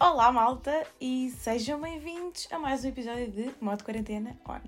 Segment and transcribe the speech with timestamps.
[0.00, 4.60] Olá, malta, e sejam bem-vindos a mais um episódio de Modo Quarentena On.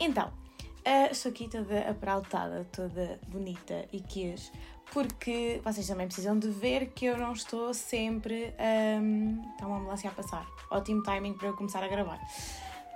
[0.00, 4.50] Então, uh, estou aqui toda apraltada, toda bonita e queijo,
[4.90, 8.54] porque vocês também precisam de ver que eu não estou sempre.
[8.58, 10.46] Um, está uma ambulância a passar.
[10.70, 12.18] Ótimo timing para eu começar a gravar.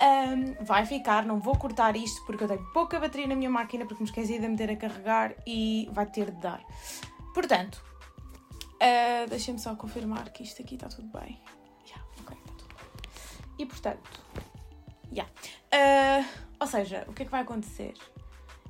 [0.00, 3.84] Um, vai ficar, não vou cortar isto porque eu tenho pouca bateria na minha máquina
[3.84, 6.64] porque me esqueci de meter a carregar e vai ter de dar.
[7.34, 7.84] Portanto,
[8.76, 11.38] uh, deixem-me só confirmar que isto aqui está tudo bem.
[13.58, 14.20] E portanto,
[15.12, 15.30] yeah.
[15.72, 16.26] Uh,
[16.60, 17.94] ou seja, o que é que vai acontecer?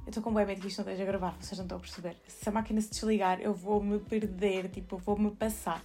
[0.05, 1.81] Eu estou com bem medo que isto não esteja a gravar, vocês não estão a
[1.81, 2.17] perceber.
[2.27, 5.83] Se a máquina se desligar, eu vou-me perder, tipo, vou-me passar.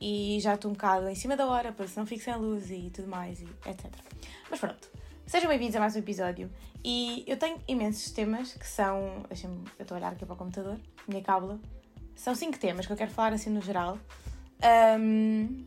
[0.00, 2.70] E já estou um bocado em cima da hora, para se não fique sem luz
[2.70, 3.86] e tudo mais, e etc.
[4.50, 4.88] Mas pronto,
[5.26, 6.50] sejam bem-vindos a mais um episódio.
[6.84, 9.24] E eu tenho imensos temas que são.
[9.28, 9.64] Deixa-me.
[9.78, 11.58] Eu estou a olhar aqui para o computador, minha cábula.
[12.14, 13.98] São cinco temas que eu quero falar assim no geral.
[14.98, 15.64] Um,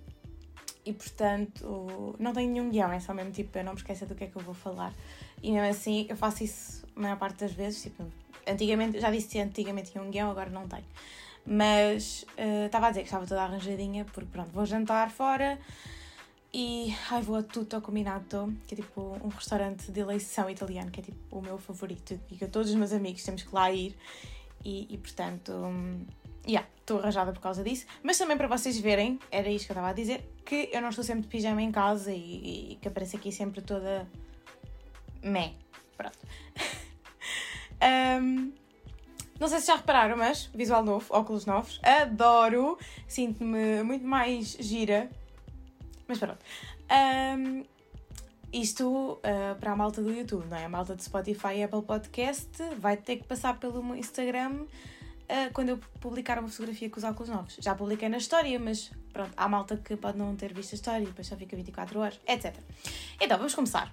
[0.85, 4.15] e portanto, não tenho nenhum guião, é só mesmo tipo, eu não me esqueça do
[4.15, 4.93] que é que eu vou falar.
[5.41, 7.83] E mesmo assim, eu faço isso a maior parte das vezes.
[7.83, 8.05] Tipo,
[8.47, 10.85] antigamente, já disse que antigamente tinha um guião, agora não tenho.
[11.45, 12.25] Mas
[12.65, 15.59] estava uh, a dizer que estava toda arranjadinha, porque pronto, vou jantar fora
[16.53, 20.99] e ai, vou a Tutto Combinato, que é tipo um restaurante de eleição italiano, que
[20.99, 23.95] é tipo o meu favorito e que todos os meus amigos temos que lá ir.
[24.63, 26.05] E, e portanto, um,
[26.47, 27.85] yeah, estou arranjada por causa disso.
[28.03, 30.89] Mas também para vocês verem, era isto que eu estava a dizer, que eu não
[30.89, 34.07] estou sempre de pijama em casa e, e que aparece aqui sempre toda.
[35.23, 35.53] meh.
[35.97, 36.17] Pronto.
[38.21, 38.51] um,
[39.39, 45.09] não sei se já repararam, mas visual novo, óculos novos, adoro, sinto-me muito mais gira.
[46.07, 46.39] Mas pronto.
[46.91, 47.63] Um,
[48.53, 50.65] isto uh, para a malta do YouTube, não é?
[50.65, 54.65] A malta de Spotify e Apple Podcast vai ter que passar pelo meu Instagram
[55.31, 57.57] uh, quando eu publicar uma fotografia com os óculos novos.
[57.59, 61.03] Já publiquei na história, mas pronto, há malta que pode não ter visto a história
[61.03, 62.55] e depois só fica 24 horas, etc.
[63.19, 63.91] Então, vamos começar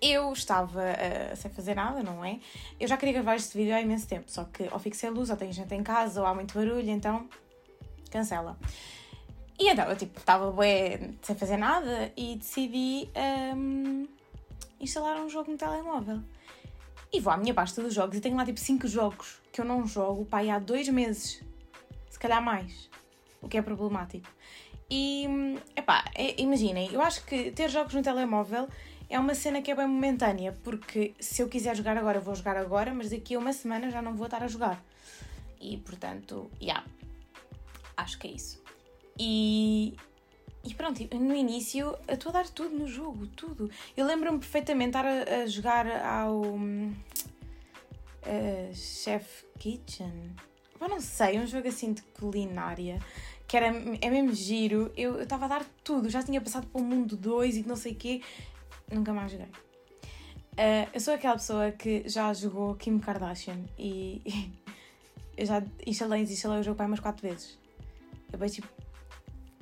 [0.00, 2.38] eu estava uh, sem fazer nada, não é?
[2.78, 5.30] Eu já queria gravar este vídeo há imenso tempo, só que ou fico sem luz,
[5.30, 7.28] ou tenho gente em casa, ou há muito barulho, então
[8.10, 8.58] cancela.
[9.58, 13.08] E então eu tipo, estava bem sem fazer nada e decidi
[13.56, 14.06] um,
[14.78, 16.20] instalar um jogo no telemóvel.
[17.12, 19.64] E vou à minha pasta dos jogos e tenho lá tipo 5 jogos que eu
[19.64, 21.42] não jogo pai, há dois meses,
[22.10, 22.90] se calhar mais,
[23.40, 24.28] o que é problemático.
[24.90, 25.26] E,
[25.74, 28.68] epá, é, imaginem, eu acho que ter jogos no telemóvel
[29.08, 32.58] é uma cena que é bem momentânea, porque se eu quiser jogar agora, vou jogar
[32.58, 34.78] agora, mas daqui a uma semana já não vou estar a jogar.
[35.58, 36.66] E portanto, já.
[36.66, 36.84] Yeah,
[37.96, 38.62] acho que é isso.
[39.18, 39.96] E,
[40.62, 43.70] e pronto, no início eu estou a dar tudo no jogo, tudo.
[43.96, 46.42] Eu lembro-me perfeitamente estar a, a jogar ao
[48.26, 50.34] uh, Chef Kitchen.
[50.80, 52.98] Eu não sei, um jogo assim de culinária
[53.46, 54.92] que era, é mesmo giro.
[54.96, 57.92] Eu estava a dar tudo, já tinha passado para o mundo 2 e não sei
[57.92, 58.20] o quê
[58.92, 59.46] nunca mais joguei.
[59.46, 64.52] Uh, eu sou aquela pessoa que já jogou Kim Kardashian e, e
[65.36, 67.58] eu já instalei e desinstalei o jogo para umas 4 vezes.
[68.32, 68.68] Eu bem tipo.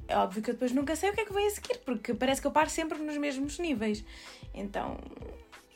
[0.07, 2.13] É óbvio que eu depois nunca sei o que é que vem a seguir, porque
[2.13, 4.05] parece que eu paro sempre nos mesmos níveis.
[4.53, 4.99] Então,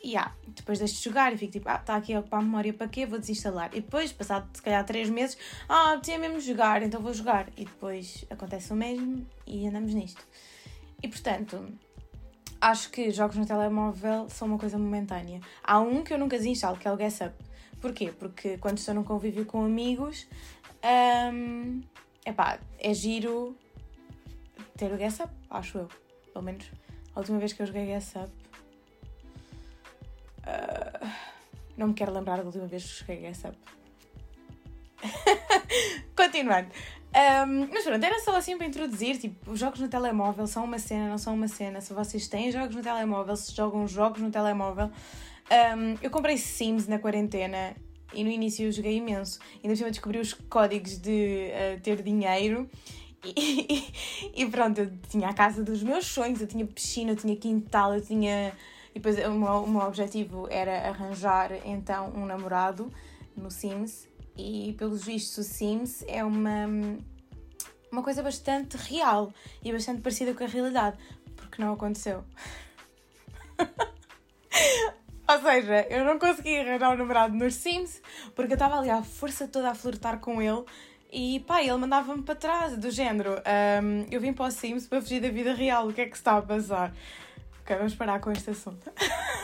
[0.04, 2.72] yeah, depois deixo de jogar e fico tipo, ah, está aqui a ocupar a memória
[2.72, 3.06] para quê?
[3.06, 3.70] Vou desinstalar.
[3.72, 5.36] E depois, passado se calhar 3 meses,
[5.69, 7.48] ah, tinha mesmo jogar, então vou jogar.
[7.56, 10.25] E depois acontece o mesmo e andamos nisto.
[11.03, 11.69] E portanto,
[12.60, 15.41] acho que jogos no telemóvel são uma coisa momentânea.
[15.62, 17.34] Há um que eu nunca desinstalo, que é o Guess Up.
[17.80, 18.12] Porquê?
[18.12, 20.26] Porque quando estou num convívio com amigos,
[21.32, 21.80] um,
[22.26, 23.56] epá, é giro
[24.76, 25.88] ter o Guess Up, acho eu.
[26.32, 26.70] Pelo menos
[27.15, 28.47] a última vez que eu joguei Guess Up.
[30.48, 31.09] Uh,
[31.76, 33.59] não me quero lembrar da última vez que joguei Guess Up.
[36.16, 36.69] Continuando.
[37.09, 40.78] Um, mas pronto, era só assim para introduzir, tipo, os jogos no telemóvel são uma
[40.78, 41.81] cena, não são uma cena.
[41.81, 44.91] Se vocês têm jogos no telemóvel, se jogam jogos no telemóvel.
[45.50, 47.75] Um, eu comprei Sims na quarentena
[48.12, 49.38] e no início eu joguei imenso.
[49.56, 52.68] Ainda por cima descobri os códigos de uh, ter dinheiro.
[53.24, 53.92] E,
[54.33, 57.92] e, pronto, eu tinha a casa dos meus sonhos, eu tinha piscina, eu tinha quintal,
[57.92, 58.53] eu tinha.
[58.98, 62.92] Depois o meu, o meu objetivo era arranjar então um namorado
[63.36, 66.66] no Sims e pelos vistos o Sims é uma,
[67.92, 69.33] uma coisa bastante real
[69.65, 70.98] e bastante parecida com a realidade,
[71.36, 72.24] porque não aconteceu.
[75.30, 78.03] Ou seja, eu não consegui arranjar um namorado nos Sims
[78.34, 80.65] porque eu estava ali à força toda a flertar com ele
[81.12, 83.36] e pá, ele mandava-me para trás, do género.
[83.80, 86.16] Um, eu vim para o Sims para fugir da vida real, o que é que
[86.16, 86.92] se está a passar?
[87.68, 88.91] Ok, vamos parar com este assunto.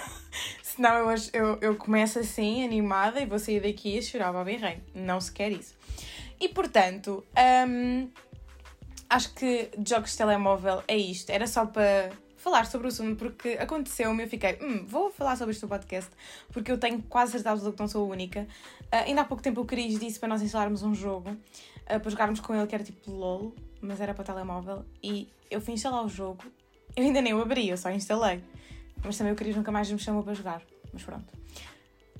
[0.63, 4.57] Senão eu, eu, eu começo assim, animada, e vou sair daqui a chorar ao bem
[4.57, 4.83] rei.
[4.95, 5.75] Não se quer isso.
[6.41, 7.23] E portanto,
[7.69, 8.09] um,
[9.11, 11.29] acho que jogos de telemóvel é isto.
[11.29, 15.53] Era só para falar sobre o assunto, porque aconteceu-me eu fiquei, hum, vou falar sobre
[15.53, 16.11] este podcast,
[16.51, 18.49] porque eu tenho quase certeza que não sou a única.
[18.85, 22.09] Uh, ainda há pouco tempo o Cris disse para nós instalarmos um jogo, uh, para
[22.09, 26.03] jogarmos com ele, que era tipo LOL, mas era para telemóvel, e eu fui instalar
[26.03, 26.43] o jogo,
[26.97, 28.43] eu ainda nem o abri, eu só instalei.
[29.05, 30.63] Mas também o Cris nunca mais me chamou para jogar,
[30.93, 31.33] mas pronto.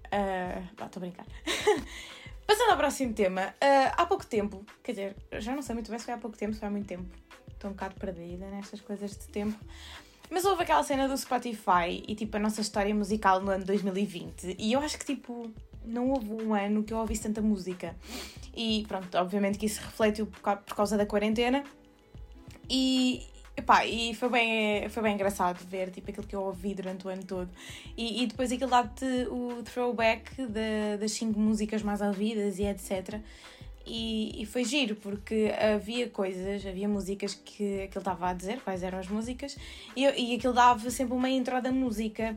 [0.07, 1.27] Uh, estou a brincar.
[2.47, 5.99] Passando ao próximo tema, uh, há pouco tempo, quer dizer, já não sei muito bem
[5.99, 7.09] se foi há pouco tempo, se foi há muito tempo,
[7.51, 9.59] estou um bocado perdida nestas coisas de tempo,
[10.31, 14.57] mas houve aquela cena do Spotify e tipo a nossa história musical no ano 2020
[14.59, 15.51] e eu acho que tipo
[15.85, 17.95] não houve um ano que eu ouvisse tanta música.
[18.57, 21.65] E pronto, obviamente que isso refletiu por causa da quarentena.
[22.69, 27.07] E, epá, e foi bem, foi bem engraçado ver tipo, aquilo que eu ouvi durante
[27.07, 27.51] o ano todo.
[27.97, 33.21] E, e depois aquilo dá-te o throwback de, das 5 músicas mais ouvidas e etc.
[33.87, 38.83] E, e, foi giro, porque havia coisas, havia músicas que aquilo estava a dizer, quais
[38.83, 39.57] eram as músicas,
[39.95, 42.37] e, e aquilo dava sempre uma intro da música.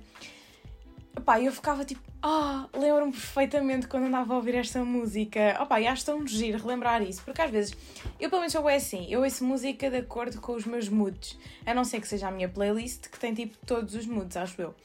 [1.18, 5.58] Epá, eu ficava tipo, ah, oh, lembro-me perfeitamente quando andava a ouvir esta música.
[5.60, 7.76] Opá, e acho tão giro relembrar isso, porque às vezes,
[8.20, 11.36] eu pelo menos sou assim, eu ouço música de acordo com os meus moods,
[11.66, 14.62] a não ser que seja a minha playlist, que tem tipo todos os moods, acho
[14.62, 14.76] eu.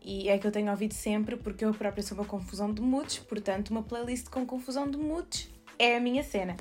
[0.00, 3.18] E é que eu tenho ouvido sempre, porque eu própria sou uma confusão de moods,
[3.18, 5.51] portanto, uma playlist com confusão de moods
[5.82, 6.56] é a minha cena.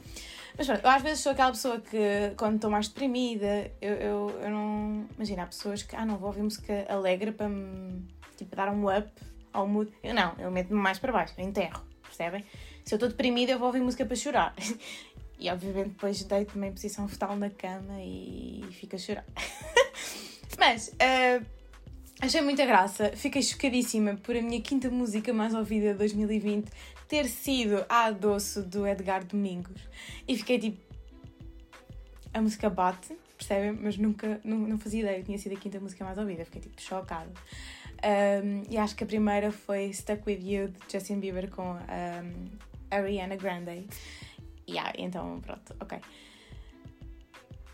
[0.58, 4.40] Mas pronto, eu às vezes sou aquela pessoa que, quando estou mais deprimida, eu, eu,
[4.42, 5.08] eu não.
[5.16, 8.06] Imagina, há pessoas que, ah, não, vou ouvir música alegre para me
[8.38, 9.10] tipo, dar um up
[9.54, 9.92] ao mood.
[10.04, 12.44] Eu não, eu meto-me mais para baixo, eu enterro, percebem?
[12.84, 14.54] Se eu estou deprimida, eu vou ouvir música para chorar.
[15.44, 19.26] E obviamente depois deito-me em posição fetal na cama e fico a chorar.
[20.60, 20.90] Mas.
[20.90, 21.44] Uh,
[22.22, 26.70] Achei muita graça, fiquei chocadíssima por a minha quinta música mais ouvida de 2020
[27.08, 29.82] ter sido A Doce do Edgar Domingos.
[30.28, 30.80] E fiquei tipo.
[32.32, 33.72] A música bate, percebem?
[33.74, 36.80] Mas nunca, não, não fazia ideia tinha sido a quinta música mais ouvida, fiquei tipo
[36.80, 37.32] chocada.
[38.04, 42.46] Um, e acho que a primeira foi Stuck With You de Justin Bieber com um,
[42.92, 43.88] Ariana Grande.
[44.70, 46.00] Yeah, então pronto, ok.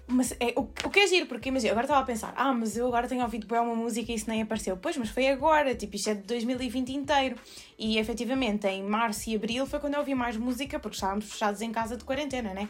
[0.10, 2.78] Mas é, o, o que é giro, porque imagina, agora estava a pensar, ah, mas
[2.78, 4.78] eu agora tenho ouvido bem uma música e isso nem apareceu.
[4.78, 7.36] Pois, mas foi agora, tipo, isto é de 2020 inteiro.
[7.78, 11.62] E efetivamente, em março e abril foi quando eu ouvi mais música, porque estávamos fechados
[11.62, 12.70] em casa de quarentena, né?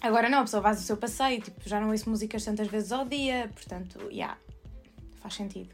[0.00, 2.92] Agora não, a pessoa faz o seu passeio, tipo, já não ouço músicas tantas vezes
[2.92, 4.38] ao dia, portanto, já, yeah,
[5.20, 5.70] faz sentido.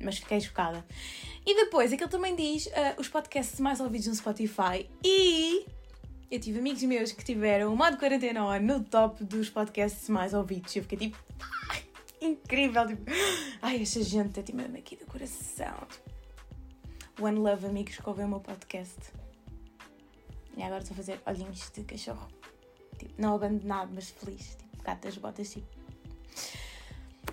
[0.00, 0.84] Mas fiquei chocada.
[1.46, 5.66] E depois, aquilo também diz uh, os podcasts mais ouvidos no Spotify e
[6.30, 10.34] eu tive amigos meus que tiveram o modo quarentena on no top dos podcasts mais
[10.34, 10.74] ouvidos.
[10.74, 11.18] Eu fiquei tipo,
[12.20, 13.10] incrível, tipo,
[13.62, 15.74] ai, esta gente é tipo aqui do coração.
[15.88, 18.98] Tipo, One Love, amigos que ouvem o meu podcast.
[20.56, 22.28] E agora estou a fazer olhinhos de cachorro.
[22.98, 24.56] Tipo, não abandonado, mas feliz.
[24.56, 25.66] Tipo, gato das botas, tipo.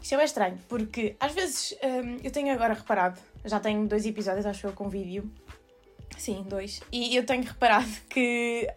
[0.02, 4.06] Isto é bem estranho, porque às vezes hum, eu tenho agora reparado, já tenho dois
[4.06, 5.32] episódios, acho eu, com vídeo.
[6.18, 6.82] Sim, dois.
[6.92, 8.68] E eu tenho reparado que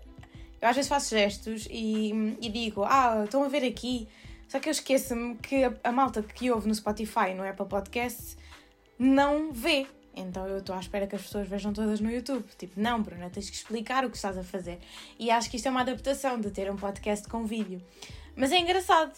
[0.60, 2.10] eu às vezes faço gestos e,
[2.40, 4.08] e digo, ah, estão a ver aqui.
[4.48, 8.36] Só que eu esqueço-me que a, a, malta que ouve no Spotify, no Apple Podcasts,
[8.98, 9.86] não vê.
[10.16, 12.44] Então eu estou à espera que as pessoas vejam todas no YouTube.
[12.56, 14.78] Tipo, não, Bruna, tens que explicar o que estás a fazer.
[15.18, 17.82] E acho que isto é uma adaptação de ter um podcast com vídeo.
[18.36, 19.12] Mas é engraçado.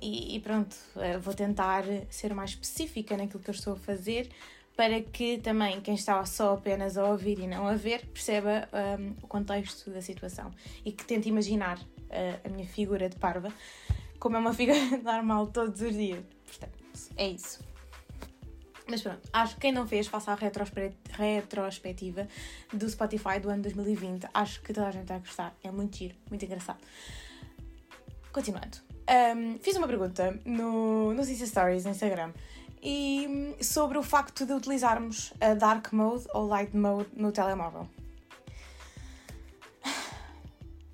[0.00, 4.28] E, e pronto, eh, vou tentar ser mais específica naquilo que eu estou a fazer
[4.76, 9.14] para que também quem está só apenas a ouvir e não a ver perceba um,
[9.22, 10.50] o contexto da situação
[10.84, 13.52] e que tente imaginar uh, a minha figura de parva
[14.18, 16.24] como é uma figura normal todos os dias.
[16.46, 16.78] Portanto,
[17.16, 17.60] é isso.
[18.88, 22.28] Mas pronto, acho que quem não fez, faça a retrospectiva
[22.72, 24.28] do Spotify do ano 2020.
[24.34, 25.54] Acho que toda a gente vai gostar.
[25.62, 26.78] É muito giro, muito engraçado.
[28.32, 28.78] Continuando.
[29.36, 32.32] Um, fiz uma pergunta no, nos Insta Stories no Instagram
[32.82, 37.88] e sobre o facto de utilizarmos a Dark Mode ou Light Mode no telemóvel.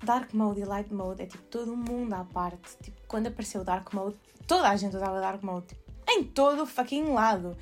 [0.03, 2.77] Dark Mode e Light Mode é tipo todo mundo à parte.
[2.81, 4.15] Tipo, quando apareceu o Dark Mode,
[4.47, 5.67] toda a gente usava Dark Mode.
[5.67, 7.57] Tipo, em todo o fucking lado.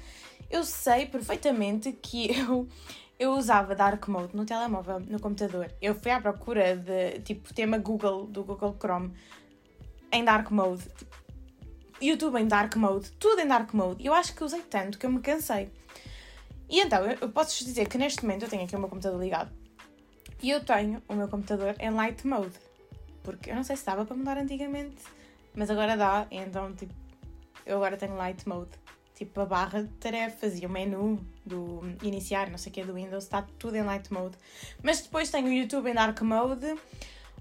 [0.50, 2.68] Eu sei perfeitamente que eu,
[3.18, 5.72] eu usava Dark Mode no telemóvel, no computador.
[5.82, 9.14] Eu fui à procura de tipo tema Google, do Google Chrome,
[10.12, 10.84] em Dark Mode.
[10.98, 11.17] Tipo,
[12.02, 14.06] YouTube em dark mode, tudo em dark mode.
[14.06, 15.72] Eu acho que usei tanto que eu me cansei.
[16.70, 19.52] E então, eu posso dizer que neste momento eu tenho aqui o meu computador ligado.
[20.42, 22.54] E eu tenho o meu computador em light mode.
[23.24, 24.98] Porque eu não sei se dava para mudar antigamente,
[25.56, 26.28] mas agora dá.
[26.30, 26.94] Então, tipo,
[27.66, 28.72] eu agora tenho light mode.
[29.16, 32.94] Tipo, a barra de tarefas e o menu do iniciar, não sei o que, do
[32.94, 34.38] Windows, está tudo em light mode.
[34.84, 36.78] Mas depois tenho o YouTube em dark mode,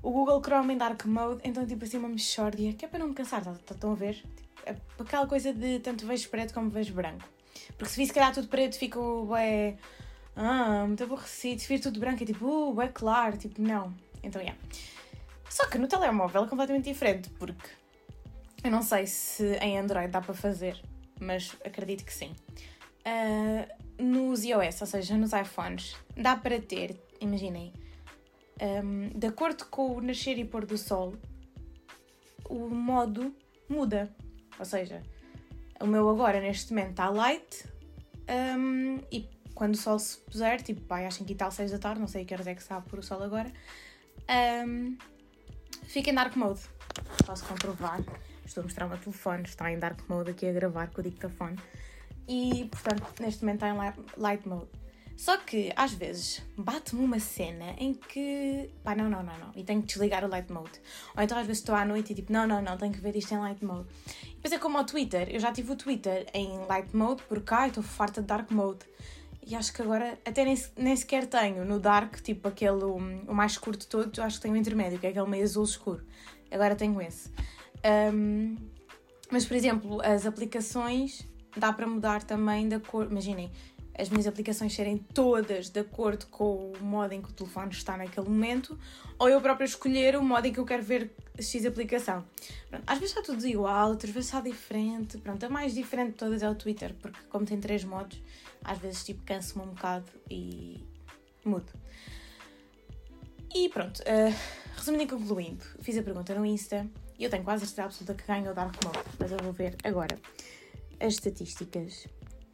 [0.03, 3.09] o Google Chrome em Dark Mode, então tipo assim uma mexórdia, que é para não
[3.09, 4.23] me cansar, tá, tá, estão a ver?
[4.67, 7.27] É aquela coisa de tanto vejo preto como vejo branco.
[7.79, 9.77] Porque se vir se calhar tudo preto fico, ué,
[10.35, 11.61] ah, muito aborrecido.
[11.61, 13.95] Se vir tudo branco é tipo, uh, é claro, tipo, não.
[14.23, 14.59] Então, yeah.
[15.49, 17.69] Só que no telemóvel é completamente diferente, porque
[18.63, 20.79] eu não sei se em Android dá para fazer,
[21.21, 22.35] mas acredito que sim.
[23.07, 27.73] Uh, nos iOS, ou seja, nos iPhones, dá para ter, imaginem,
[28.61, 31.15] um, de acordo com o nascer e pôr do sol,
[32.49, 33.35] o modo
[33.69, 34.15] muda.
[34.59, 35.03] Ou seja,
[35.81, 37.65] o meu agora neste momento está light
[38.59, 41.79] um, e quando o sol se puser, tipo, vai às 5 e tal, 6 da
[41.79, 43.51] tarde, não sei que horas é que está por o sol agora,
[44.67, 44.97] um,
[45.85, 46.61] fica em dark mode.
[47.25, 48.01] Posso comprovar.
[48.45, 51.05] Estou a mostrar o meu telefone, está em dark mode aqui a gravar com o
[51.05, 51.59] dictafone.
[52.29, 54.69] E, portanto, neste momento está em light mode.
[55.17, 58.71] Só que, às vezes, bate-me uma cena em que.
[58.85, 59.51] pá, não, não, não, não.
[59.57, 60.79] E tenho que desligar o light mode.
[61.17, 63.17] Ou então, às vezes, estou à noite e tipo, não, não, não, tenho que ver
[63.17, 63.89] isto em light mode.
[64.25, 65.29] E depois é como o Twitter.
[65.31, 68.85] Eu já tive o Twitter em light mode porque, ai, estou farta de dark mode.
[69.47, 73.35] E acho que agora até nem, nem sequer tenho no dark, tipo aquele o, o
[73.35, 76.05] mais curto de todos, acho que tenho o intermédio, que é aquele meio azul escuro.
[76.51, 77.31] Agora tenho esse.
[78.13, 78.57] Um,
[79.31, 83.07] mas, por exemplo, as aplicações dá para mudar também da cor.
[83.11, 83.51] Imaginem,
[83.99, 87.97] as minhas aplicações serem todas de acordo com o modo em que o telefone está
[87.97, 88.79] naquele momento,
[89.19, 91.11] ou eu própria escolher o modo em que eu quero ver
[91.41, 92.25] X aplicação.
[92.69, 95.19] Pronto, às vezes está tudo igual, outras vezes está diferente.
[95.19, 98.21] Pronto, a mais diferente de todas é o Twitter, porque como tem três modos,
[98.63, 100.85] às vezes tipo canso-me um bocado e
[101.45, 101.73] mudo.
[103.55, 104.35] E pronto, uh,
[104.77, 106.87] resumindo e concluindo, fiz a pergunta no Insta
[107.19, 109.53] e eu tenho quase a certeza absoluta que ganho o Dark Mode, mas eu vou
[109.53, 110.19] ver agora
[111.01, 112.07] as estatísticas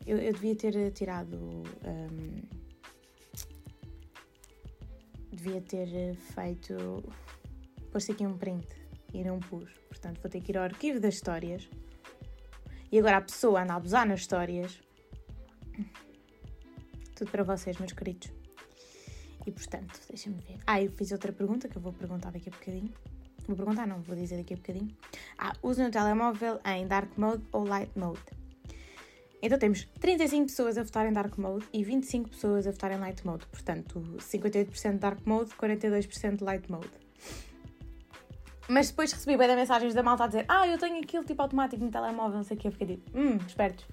[0.07, 1.37] eu, eu devia ter tirado.
[1.37, 2.63] Um,
[5.33, 6.75] devia ter feito.
[7.91, 8.67] pôs aqui um print
[9.13, 9.71] e não pus.
[9.89, 11.69] Portanto, vou ter que ir ao arquivo das histórias.
[12.91, 14.81] E agora a pessoa anda a abusar nas histórias.
[17.17, 18.33] Tudo para vocês, meus queridos.
[19.47, 20.59] E portanto, deixa-me ver.
[20.67, 22.93] Ah, eu fiz outra pergunta que eu vou perguntar daqui a bocadinho.
[23.47, 24.97] Vou perguntar, não, vou dizer daqui a bocadinho.
[25.37, 28.42] Ah, usem o telemóvel em Dark Mode ou Light Mode?
[29.43, 32.99] Então temos 35 pessoas a votar em Dark Mode e 25 pessoas a votar em
[32.99, 33.45] Light Mode.
[33.47, 36.89] Portanto, 58% Dark Mode, 42% Light Mode.
[38.69, 41.85] Mas depois recebi bem mensagens da malta a dizer Ah, eu tenho aquilo tipo automático
[41.85, 42.69] no telemóvel, não sei o que.
[42.69, 43.85] Eu fiquei tipo, hum, espertos.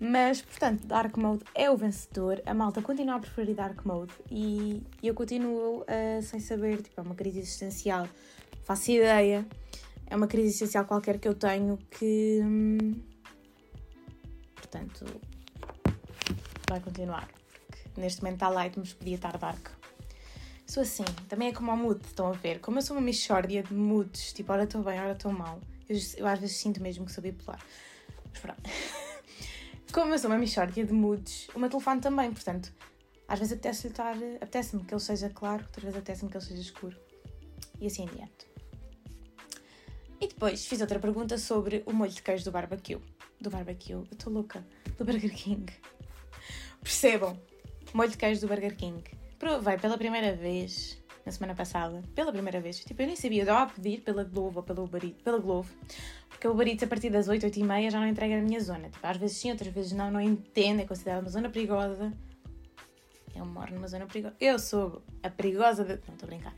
[0.00, 2.42] Mas, portanto, Dark Mode é o vencedor.
[2.44, 6.82] A malta continua a preferir Dark Mode e eu continuo uh, sem saber.
[6.82, 8.08] Tipo, é uma crise existencial.
[8.64, 9.46] Faço ideia.
[10.06, 12.40] É uma crise existencial qualquer que eu tenho que.
[12.42, 13.00] Hum,
[14.68, 15.06] portanto
[16.68, 17.28] vai continuar.
[17.96, 19.68] Neste momento está light, mas podia estar dark.
[20.66, 22.60] Sou assim, também é como ao mood, estão a ver?
[22.60, 25.58] Como eu sou uma mixórdia de moods, tipo, ora estou bem, ora estou mal.
[25.88, 27.58] Eu, eu, às vezes sinto mesmo que sou bipolar.
[28.30, 28.62] Mas pronto.
[29.92, 32.70] como eu sou uma mixórdia de moods, o meu telefone também, portanto,
[33.26, 36.60] às vezes apetece-me estar, apetece-me que ele seja claro, outras vezes apetece-me que ele seja
[36.60, 36.96] escuro.
[37.80, 38.46] E assim em diante.
[40.20, 43.00] E depois fiz outra pergunta sobre o molho de queijo do barbecue
[43.40, 43.92] do barbecue.
[43.92, 44.64] Eu estou louca.
[44.96, 45.72] Do Burger King.
[46.82, 47.38] Percebam.
[47.94, 49.02] Molho de queijo do Burger King.
[49.38, 52.02] Provei pela primeira vez na semana passada.
[52.14, 52.80] Pela primeira vez.
[52.80, 53.40] Tipo, eu nem sabia.
[53.40, 55.72] Eu estava a pedir pela Glovo ou pelo Uber Eats, pela Glovo.
[56.28, 58.42] Porque o Uber Eats a partir das 8, 8 e meia já não entrega na
[58.42, 58.88] minha zona.
[58.88, 60.10] Tipo, às vezes sim, outras vezes não.
[60.10, 60.80] Não entendo.
[60.80, 62.12] É considerada uma zona perigosa.
[63.34, 64.34] Eu moro numa zona perigosa.
[64.40, 65.94] Eu sou a perigosa de...
[66.06, 66.54] Não, estou a brincar.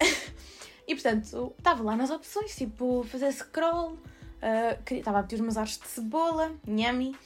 [0.88, 2.56] e portanto, estava lá nas opções.
[2.56, 3.98] Tipo, fazer scroll
[4.44, 7.16] Uh, estava a pedir umas ares de cebola, nhami.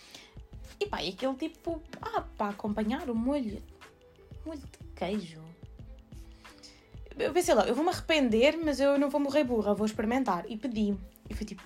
[0.78, 3.60] E pá, e aquele tipo, ah, para acompanhar o molho,
[4.46, 5.42] molho de queijo.
[7.18, 10.44] Eu pensei lá, eu vou-me arrepender, mas eu não vou morrer burra, vou experimentar.
[10.48, 10.96] E pedi.
[11.28, 11.62] E foi tipo,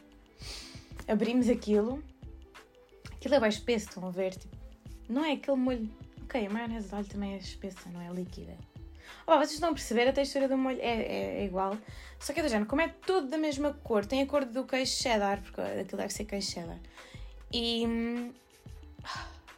[1.06, 2.02] abrimos aquilo.
[3.12, 4.34] Aquilo é bem espesso, estão a ver?
[4.34, 4.56] Tipo,
[5.10, 5.90] não é aquele molho.
[6.22, 8.56] Ok, a maionese de alho também é espessa, não é líquida.
[9.26, 11.76] Oh, vocês estão a perceber, a textura do molho é, é, é igual.
[12.18, 14.64] Só que é do género, como é tudo da mesma cor, tem a cor do
[14.64, 16.78] queijo cheddar, porque aquilo deve ser queijo cheddar.
[17.52, 18.32] E.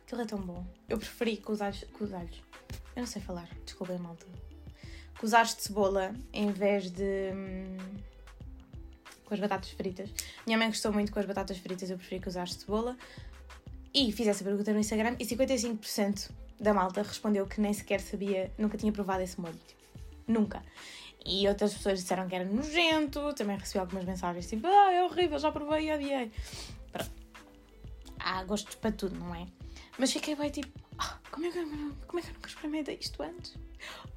[0.04, 0.64] Aquilo é tão bom.
[0.88, 1.84] Eu preferi com os alhos.
[1.92, 2.42] Com os alhos.
[2.94, 4.26] Eu não sei falar, desculpem, malta.
[5.18, 7.32] Com os alhos de cebola em vez de.
[7.32, 7.76] Hum,
[9.24, 10.10] com as batatas fritas.
[10.46, 12.96] Minha mãe gostou muito com as batatas fritas, eu preferi com os alhos de cebola.
[13.92, 16.30] E fiz essa pergunta no Instagram e 55%
[16.60, 19.58] da malta respondeu que nem sequer sabia, nunca tinha provado esse molho.
[20.26, 20.62] Nunca.
[21.24, 25.38] E outras pessoas disseram que era nojento, também recebi algumas mensagens tipo, ah, é horrível,
[25.38, 26.32] já provei e odiei.
[26.92, 27.10] Pronto.
[28.18, 29.46] Há gostos para tudo, não é?
[29.98, 31.64] Mas fiquei bem tipo, ah, como, é que,
[32.06, 33.56] como é que eu nunca experimentei isto antes?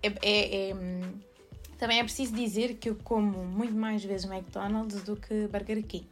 [0.03, 0.74] É, é, é,
[1.77, 6.08] Também é preciso dizer que eu como muito mais vezes McDonald's do que Burger King.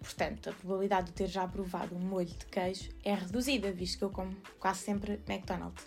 [0.00, 4.04] Portanto, a probabilidade de ter já provado um molho de queijo é reduzida, visto que
[4.04, 5.86] eu como quase sempre McDonald's.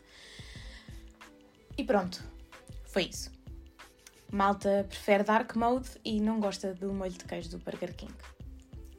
[1.75, 2.24] E pronto,
[2.86, 3.32] foi isso.
[4.32, 8.13] Malta prefere Dark Mode e não gosta do molho de queijo do Burger King.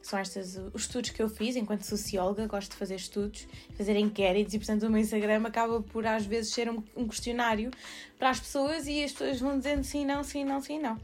[0.01, 4.53] São estes os estudos que eu fiz enquanto socióloga, gosto de fazer estudos, fazer inquéritos
[4.53, 7.71] e, portanto, o meu Instagram acaba por às vezes ser um, um questionário
[8.17, 10.99] para as pessoas e as pessoas vão dizendo sim, não, sim, não, sim, não.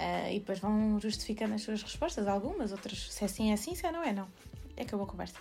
[0.00, 3.74] Uh, e depois vão justificando as suas respostas, algumas, outras, se é sim, é sim,
[3.74, 4.26] se é não, é não.
[4.80, 5.36] Acabou a conversa.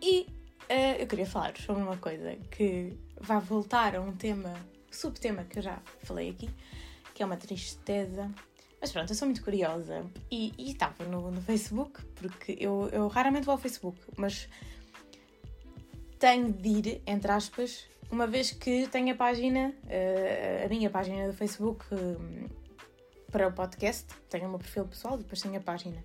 [0.00, 0.28] E
[0.70, 4.54] uh, eu queria falar sobre uma coisa que vai voltar a um tema,
[4.92, 6.48] subtema que eu já falei aqui,
[7.12, 8.30] que é uma tristeza.
[8.80, 13.44] Mas pronto, eu sou muito curiosa e, estava no, no, Facebook, porque eu, eu raramente
[13.44, 14.48] vou ao Facebook, mas
[16.16, 21.26] tenho de ir, entre aspas, uma vez que tenho a página, uh, a minha página
[21.26, 22.46] do Facebook um,
[23.30, 26.04] para o podcast, tenho o meu perfil pessoal depois tenho a página.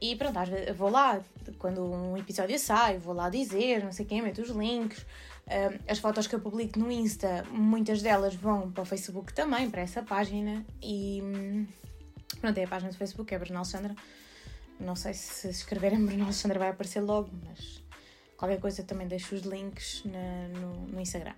[0.00, 1.22] E pronto, às vezes vou lá,
[1.58, 5.00] quando um episódio sai, vou lá dizer, não sei quem, meto os links.
[5.46, 9.70] Uh, as fotos que eu publico no Insta, muitas delas vão para o Facebook também,
[9.70, 10.66] para essa página.
[10.82, 11.66] E hum,
[12.40, 13.94] pronto, é a página do Facebook, é Bruna Alexandra.
[14.80, 17.85] Não sei se escreverem Bruna Alexandra vai aparecer logo, mas
[18.36, 21.34] Qualquer coisa também deixo os links na, no, no, Instagram.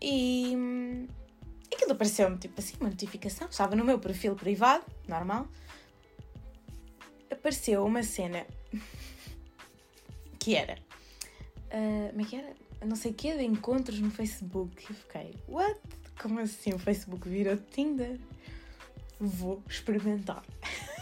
[0.00, 1.08] E hum,
[1.72, 3.48] aquilo apareceu-me tipo assim, uma notificação.
[3.48, 5.48] Estava no meu perfil privado, normal.
[7.30, 8.46] Apareceu uma cena
[10.38, 10.78] que era.
[11.70, 12.54] Uh, como é que era?
[12.84, 14.86] Não sei o que de encontros no Facebook.
[14.88, 15.80] Eu fiquei, what?
[16.20, 18.20] Como assim o Facebook virou Tinder?
[19.18, 20.44] Vou experimentar.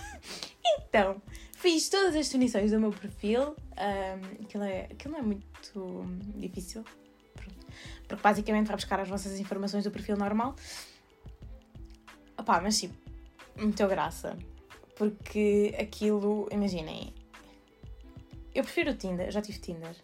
[0.79, 1.21] então,
[1.63, 3.55] Fiz todas as definições do meu perfil.
[3.55, 6.05] Um, aquilo, é, aquilo é muito
[6.35, 6.85] difícil.
[8.09, 10.57] Porque basicamente vai buscar as vossas informações do perfil normal.
[12.37, 12.93] Opá, mas sim,
[13.57, 14.37] muita graça.
[14.97, 17.15] Porque aquilo, imaginem,
[18.53, 19.95] eu prefiro o Tinder, já tive Tinder.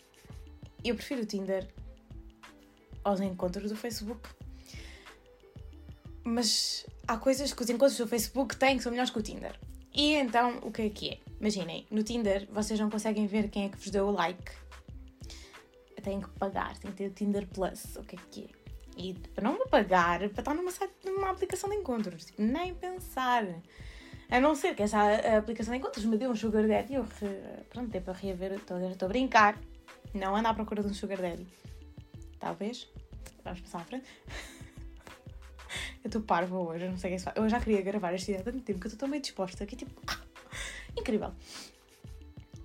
[0.84, 1.66] Eu prefiro o Tinder
[3.02, 4.28] aos encontros do Facebook.
[6.22, 9.58] Mas há coisas que os encontros do Facebook têm que são melhores que o Tinder.
[9.92, 11.27] E então, o que é que é?
[11.40, 14.52] Imaginem, no Tinder vocês não conseguem ver quem é que vos deu o like.
[16.02, 18.58] Têm que pagar, têm que ter o Tinder Plus, o que é que é?
[18.98, 20.72] E para não me pagar, para estar numa,
[21.04, 23.44] numa aplicação de encontros, tipo, nem pensar.
[24.28, 24.98] A não ser que essa
[25.38, 27.64] aplicação de encontros me dê um sugar daddy, eu re...
[27.70, 29.56] pronto, é para reaver, estou a brincar.
[30.12, 31.46] Não ando à procura de um sugar daddy.
[32.40, 32.88] Talvez.
[33.44, 34.08] Vamos passar à frente.
[36.02, 37.32] Eu estou parva hoje, eu não sei o que é.
[37.34, 39.74] Eu já queria gravar este vídeo há tanto tempo que eu estou bem disposta aqui,
[39.74, 40.00] tipo.
[40.98, 41.32] Incrível.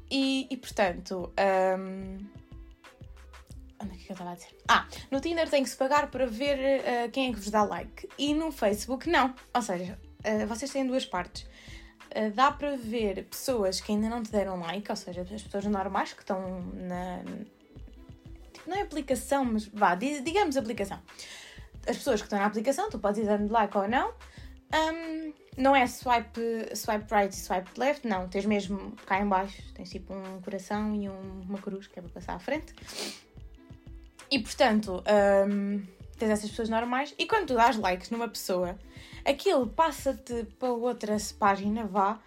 [0.09, 1.31] E, e portanto.
[1.79, 2.17] Um,
[3.81, 4.55] onde é que eu estava a dizer?
[4.67, 7.63] Ah, no Tinder tem que se pagar para ver uh, quem é que vos dá
[7.63, 8.07] like.
[8.17, 9.33] E no Facebook não.
[9.53, 11.43] Ou seja, uh, vocês têm duas partes.
[12.15, 15.65] Uh, dá para ver pessoas que ainda não te deram like, ou seja, as pessoas
[15.65, 17.23] normais que estão na.
[18.53, 21.01] Tipo, não é aplicação, mas vá, digamos aplicação
[21.87, 24.13] as pessoas que estão na aplicação, tu podes ir dando like ou não.
[24.73, 28.27] Um, não é swipe, swipe right e swipe left, não.
[28.27, 32.01] Tens mesmo cá em baixo, tens tipo um coração e um, uma cruz que é
[32.01, 32.73] para passar à frente.
[34.31, 35.03] E portanto,
[35.47, 35.83] um,
[36.17, 37.13] tens essas pessoas normais.
[37.17, 38.77] E quando tu dás likes numa pessoa,
[39.25, 42.19] aquilo passa-te para outra página, vá,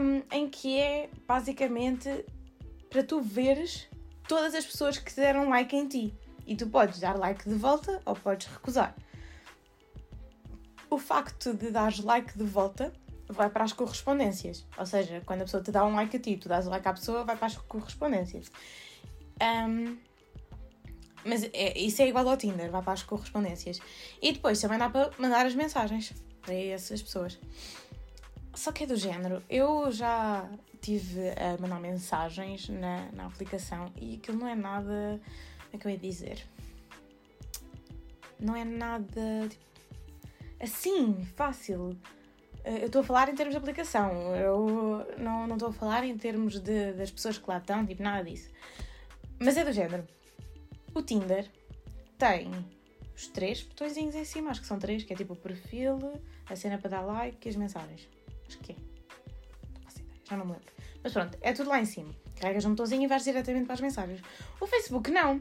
[0.00, 2.24] um, em que é basicamente
[2.88, 3.86] para tu veres
[4.26, 6.14] todas as pessoas que deram like em ti.
[6.46, 8.94] E tu podes dar like de volta ou podes recusar.
[10.88, 12.92] O facto de dar like de volta
[13.28, 14.64] vai para as correspondências.
[14.78, 16.86] Ou seja, quando a pessoa te dá um like a ti, tu dás um like
[16.86, 18.50] à pessoa, vai para as correspondências.
[19.42, 19.96] Um,
[21.24, 23.80] mas é, isso é igual ao Tinder, vai para as correspondências.
[24.22, 27.38] E depois também dá para mandar as mensagens para essas pessoas.
[28.54, 29.42] Só que é do género.
[29.50, 30.48] Eu já
[30.80, 35.20] tive a mandar mensagens na, na aplicação e aquilo não é nada
[35.72, 36.46] é que eu ia dizer?
[38.40, 39.64] Não é nada tipo,
[40.60, 41.96] assim fácil.
[42.64, 46.16] Eh, eu estou a falar em termos de aplicação, eu não, estou a falar em
[46.16, 48.50] termos de, das pessoas que lá estão, tipo, nada disso.
[49.38, 50.06] Mas é do género.
[50.94, 51.46] O Tinder
[52.18, 52.50] tem
[53.14, 56.56] os três botõezinhos em cima, acho que são três, que é tipo o perfil, a
[56.56, 58.08] cena para dar like e as mensagens.
[58.46, 58.76] Acho que é.
[60.28, 60.72] Já não me lembro.
[61.02, 62.12] Mas pronto, é tudo lá em cima.
[62.40, 64.20] Carregas um botãozinho e vais diretamente para as mensagens.
[64.60, 65.40] O Facebook não.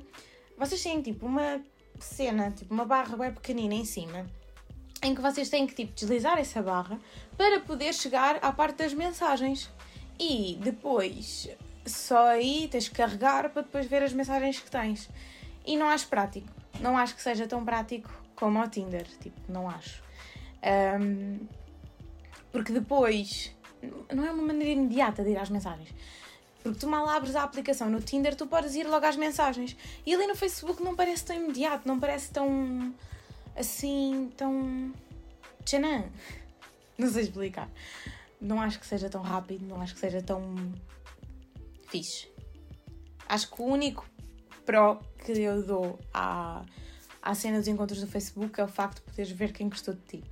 [0.57, 1.61] Vocês têm tipo uma
[1.99, 4.25] cena, tipo uma barra bem pequenina em cima,
[5.05, 6.99] em que vocês têm que tipo deslizar essa barra
[7.37, 9.69] para poder chegar à parte das mensagens.
[10.19, 11.49] E depois
[11.85, 15.09] só aí tens que carregar para depois ver as mensagens que tens.
[15.65, 16.47] E não acho prático.
[16.79, 19.05] Não acho que seja tão prático como ao Tinder.
[19.19, 20.03] Tipo, não acho.
[20.99, 21.39] Um,
[22.51, 23.55] porque depois
[24.11, 25.93] não é uma maneira imediata de ir às mensagens.
[26.63, 29.77] Porque tu mal abres a aplicação no Tinder, tu podes ir logo às mensagens.
[30.05, 32.93] E ali no Facebook não parece tão imediato, não parece tão.
[33.55, 34.31] Assim.
[34.35, 34.93] tão.
[35.63, 36.05] tchanã.
[36.97, 37.69] Não sei explicar.
[38.39, 40.55] Não acho que seja tão rápido, não acho que seja tão.
[41.89, 42.27] fixe.
[43.27, 44.07] Acho que o único
[44.65, 46.63] pró que eu dou à,
[47.21, 50.01] à cena dos encontros do Facebook é o facto de poderes ver quem gostou de
[50.01, 50.23] ti.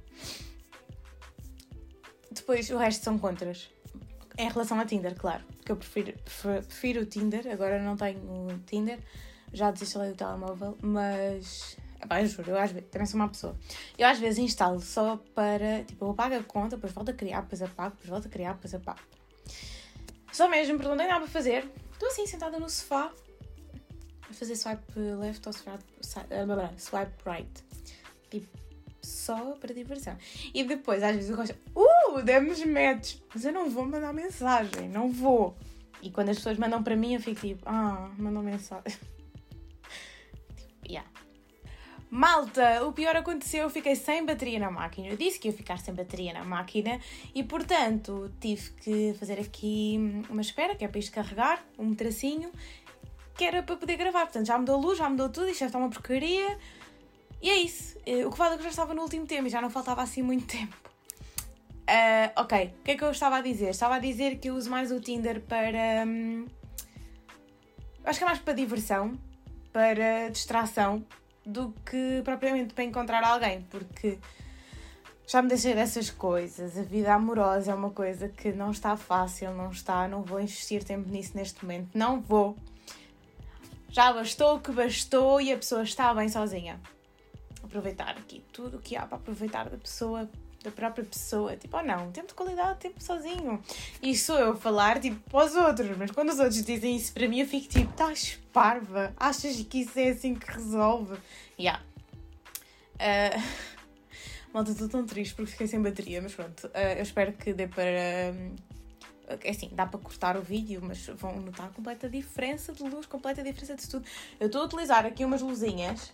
[2.32, 3.70] Depois o resto são contras.
[4.38, 5.44] Em relação a Tinder, claro.
[5.58, 6.14] Porque eu prefiro,
[6.68, 9.00] prefiro o Tinder, agora não tenho o Tinder,
[9.54, 11.78] já desinstalei do telemóvel, mas.
[12.10, 13.56] Eu juro, eu às vezes, também sou uma pessoa.
[13.98, 15.84] Eu às vezes instalo só para.
[15.84, 18.54] Tipo, eu apago a conta, depois volto a criar, depois apago, depois volto a criar,
[18.54, 19.00] depois apago.
[20.32, 21.70] Só mesmo, porque não tenho nada para fazer.
[21.92, 23.12] Estou assim sentada no sofá
[24.30, 25.84] a fazer swipe left ou swipe,
[26.78, 27.64] swipe right.
[28.30, 28.48] Tipo,
[29.02, 30.18] só para diversão.
[30.54, 34.90] E depois, às vezes, eu gosto, uh, demos match, mas eu não vou mandar mensagem,
[34.90, 35.56] não vou.
[36.02, 38.84] E quando as pessoas mandam para mim, eu fico tipo, ah, mandam mensagem.
[40.58, 41.08] tipo, yeah.
[42.16, 45.08] Malta, o pior aconteceu, eu fiquei sem bateria na máquina.
[45.08, 47.00] Eu disse que ia ficar sem bateria na máquina
[47.34, 52.52] e, portanto, tive que fazer aqui uma espera, que é para isto carregar, um tracinho,
[53.36, 54.26] que era para poder gravar.
[54.26, 56.56] Portanto, já me deu luz, já me deu tudo, isto já está uma porcaria.
[57.42, 57.98] E é isso.
[58.06, 60.04] Eh, o que vale é que já estava no último tema e já não faltava
[60.04, 60.78] assim muito tempo.
[61.90, 63.70] Uh, ok, o que é que eu estava a dizer?
[63.70, 66.06] Estava a dizer que eu uso mais o Tinder para.
[66.06, 66.46] Hum,
[68.06, 69.18] acho que é mais para diversão,
[69.74, 71.04] para distração,
[71.46, 74.18] do que propriamente para encontrar alguém, porque
[75.28, 76.78] já me deixei dessas coisas.
[76.78, 80.08] A vida amorosa é uma coisa que não está fácil, não está.
[80.08, 82.58] Não vou investir tempo nisso neste momento, não vou.
[83.90, 86.80] Já bastou que bastou e a pessoa está bem sozinha
[87.74, 90.30] aproveitar aqui tudo o que há para aproveitar da pessoa,
[90.64, 91.56] da própria pessoa.
[91.56, 93.62] Tipo, oh não, tempo de qualidade, tempo sozinho.
[94.02, 97.14] E sou eu a falar, tipo, para os outros, mas quando os outros dizem isso
[97.14, 99.14] para mim, eu fico tipo, estás parva?
[99.18, 101.18] Achas que isso é assim que resolve?
[101.60, 101.84] Yeah.
[102.96, 103.74] Uh...
[104.54, 107.68] Malta, estou tão triste porque fiquei sem bateria, mas pronto, uh, eu espero que dê
[107.68, 107.90] para.
[107.90, 113.42] É assim, dá para cortar o vídeo, mas vão notar completa diferença de luz, completa
[113.42, 114.06] diferença de tudo.
[114.40, 116.12] Eu estou a utilizar aqui umas luzinhas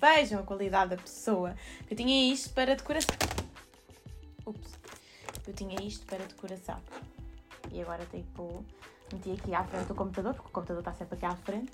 [0.00, 1.54] vejam a qualidade da pessoa.
[1.90, 3.16] Eu tinha isto para decoração.
[4.46, 4.78] Ups.
[5.46, 6.80] Eu tinha isto para decoração.
[7.72, 8.64] E agora tipo,
[9.12, 11.72] meti aqui à frente do computador, porque o computador está sempre aqui à frente.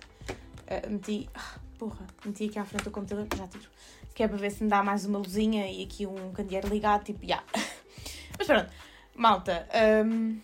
[0.65, 1.29] Uh, meti.
[1.35, 3.69] Ah, porra, meti aqui à frente do computador, já tiro.
[4.15, 7.05] Que é para ver se me dá mais uma luzinha e aqui um candeeiro ligado,
[7.05, 7.27] tipo, já.
[7.27, 7.47] Yeah.
[8.39, 8.71] Mas pronto,
[9.15, 9.69] malta.
[10.05, 10.41] Um,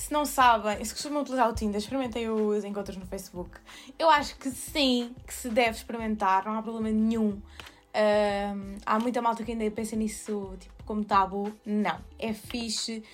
[0.00, 3.50] se não sabem, se costumam utilizar o Tinder, experimentem os encontros no Facebook.
[3.98, 7.32] Eu acho que sim, que se deve experimentar, não há problema nenhum.
[7.32, 11.52] Um, há muita malta que ainda pensa nisso tipo, como tabu.
[11.66, 13.04] Não, é fixe.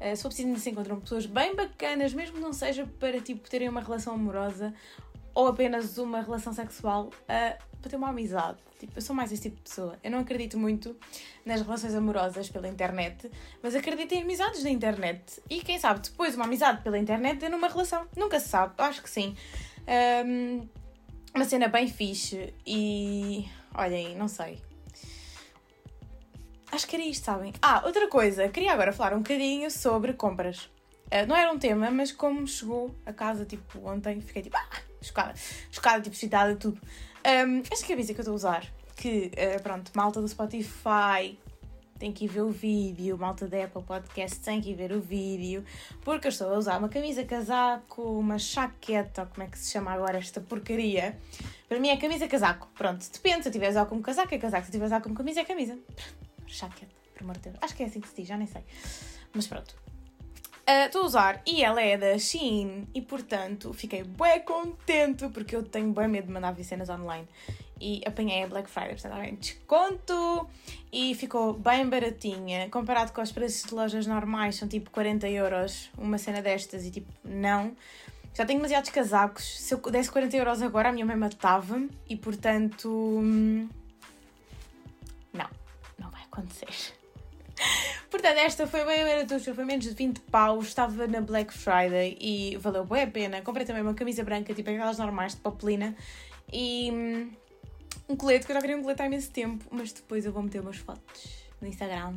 [0.00, 3.50] Uh, se for preciso, se encontram pessoas bem bacanas, mesmo que não seja para tipo,
[3.50, 4.72] terem uma relação amorosa
[5.36, 8.56] ou apenas uma relação sexual, uh, para ter uma amizade.
[8.80, 9.98] Tipo, eu sou mais esse tipo de pessoa.
[10.02, 10.96] Eu não acredito muito
[11.44, 13.30] nas relações amorosas pela internet,
[13.62, 15.42] mas acredito em amizades na internet.
[15.50, 18.08] E quem sabe depois uma amizade pela internet é numa relação.
[18.16, 19.36] Nunca se sabe, acho que sim.
[20.26, 20.66] Um,
[21.34, 23.46] uma cena bem fixe e.
[23.74, 24.62] Olhem, não sei.
[26.72, 27.52] Acho que era isto, sabem?
[27.60, 30.64] Ah, outra coisa, queria agora falar um bocadinho sobre compras.
[31.06, 34.85] Uh, não era um tema, mas como chegou a casa tipo ontem, fiquei tipo, ah,
[35.00, 35.34] chocada,
[35.70, 36.80] chocada, tipo, excitada, tudo.
[37.26, 41.38] Um, esta camisa que eu estou a usar, que, uh, pronto, malta do Spotify
[41.98, 45.00] tem que ir ver o vídeo, malta da Apple Podcast tem que ir ver o
[45.00, 45.64] vídeo,
[46.02, 49.92] porque eu estou a usar uma camisa casaco, uma chaqueta, como é que se chama
[49.92, 51.18] agora esta porcaria.
[51.68, 54.38] Para mim é camisa casaco, pronto, depende, se eu tiver a usar como casaco é
[54.38, 55.78] casaco, se eu tiver a usar como camisa é camisa.
[56.46, 57.56] Chaqueta, por amor de Deus.
[57.60, 58.62] Acho que é assim que se diz, já nem sei.
[59.34, 59.85] Mas pronto.
[60.68, 65.28] Ah, estou uh, a usar e ela é da Shein e portanto fiquei bem contente
[65.28, 67.28] porque eu tenho bem medo de mandar vir cenas online
[67.80, 70.50] e apanhei a Black Friday, portanto desconto
[70.92, 75.88] e ficou bem baratinha comparado com os preços de lojas normais, são tipo 40 euros
[75.96, 77.76] uma cena destas e tipo não.
[78.34, 82.16] Já tenho demasiados casacos, se eu desse 40 euros agora a minha mãe matava-me e
[82.16, 82.88] portanto.
[82.90, 83.68] Hum,
[85.32, 85.48] não,
[85.96, 86.92] não vai acontecer.
[88.16, 92.56] Portanto, esta foi bem baratuxa, foi menos de 20 paus, estava na Black Friday e
[92.56, 93.42] valeu bem a pena.
[93.42, 95.94] Comprei também uma camisa branca, tipo aquelas normais de papelina
[96.50, 97.30] e hum,
[98.08, 100.42] um colete, que eu já queria um colete há imenso tempo, mas depois eu vou
[100.42, 102.14] meter umas fotos no Instagram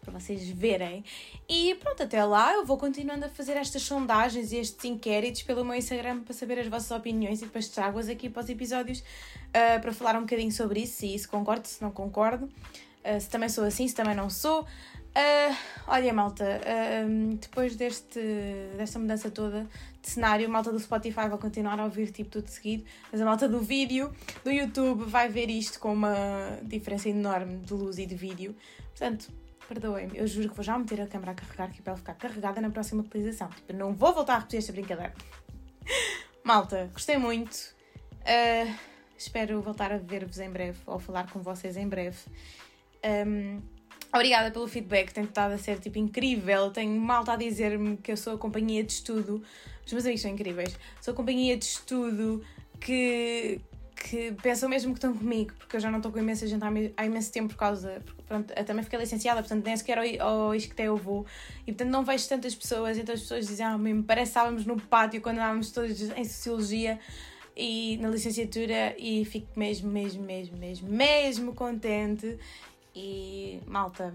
[0.00, 1.04] para vocês verem.
[1.48, 5.64] E pronto, até lá eu vou continuando a fazer estas sondagens e estes inquéritos pelo
[5.64, 9.80] meu Instagram para saber as vossas opiniões e depois trago-as aqui para os episódios uh,
[9.80, 13.48] para falar um bocadinho sobre isso, se, se concordo, se não concordo, uh, se também
[13.48, 14.64] sou assim, se também não sou.
[15.12, 15.54] Uh,
[15.88, 18.18] olha, malta, uh, depois deste,
[18.78, 19.68] desta mudança toda
[20.00, 23.24] de cenário, a malta do Spotify vai continuar a ouvir tipo tudo seguido, mas a
[23.24, 24.10] malta do vídeo,
[24.42, 28.56] do YouTube, vai ver isto com uma diferença enorme de luz e de vídeo.
[28.88, 29.30] Portanto,
[29.68, 32.14] perdoem-me, eu juro que vou já meter a câmera a carregar aqui para ela ficar
[32.14, 33.48] carregada na próxima utilização.
[33.50, 35.12] Tipo, não vou voltar a repetir esta brincadeira.
[36.42, 37.74] malta, gostei muito.
[38.22, 38.74] Uh,
[39.16, 42.18] espero voltar a ver-vos em breve ou falar com vocês em breve.
[43.26, 43.60] Um,
[44.14, 46.70] Obrigada pelo feedback, tem estado a ser tipo incrível.
[46.70, 49.42] Tenho malta a dizer-me que eu sou a companhia de estudo.
[49.86, 50.78] Os meus amigos são incríveis.
[51.00, 52.44] Sou a companhia de estudo
[52.78, 53.58] que,
[53.96, 56.62] que pensam mesmo que estão comigo, porque eu já não estou com imensa gente
[56.94, 58.02] há, imenso tempo por causa.
[58.04, 61.24] Porque, pronto, eu também fiquei licenciada, portanto nem sequer ao, ao eu vou.
[61.66, 64.66] E portanto não vejo tantas pessoas, então as pessoas dizem, ah, mesmo, parece que estávamos
[64.66, 67.00] no pátio quando estávamos todos em Sociologia
[67.56, 72.38] e na licenciatura e fico mesmo, mesmo, mesmo, mesmo, mesmo contente
[72.94, 74.14] e malta,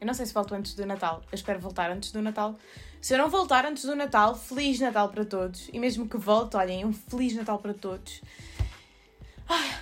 [0.00, 1.22] eu não sei se volto antes do Natal.
[1.30, 2.56] Eu espero voltar antes do Natal.
[3.00, 5.68] Se eu não voltar antes do Natal, Feliz Natal para todos.
[5.72, 8.22] E mesmo que volte, olhem, um Feliz Natal para todos.
[9.48, 9.78] Ah,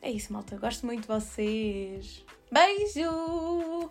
[0.00, 0.56] é isso, malta.
[0.56, 2.24] Gosto muito de vocês.
[2.50, 3.90] Beijo!